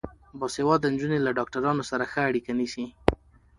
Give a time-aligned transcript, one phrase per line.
[0.39, 2.85] باسواده نجونې له ډاکټرانو سره ښه اړیکه نیسي.